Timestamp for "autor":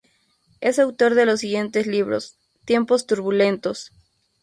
0.79-1.13